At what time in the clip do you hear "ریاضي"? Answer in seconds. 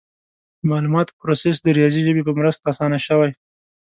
1.77-2.01